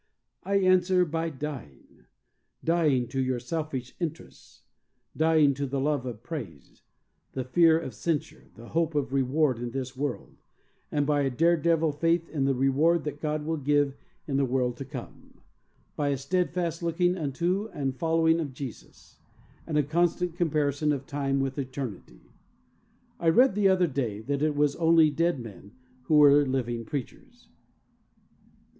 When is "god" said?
13.21-13.45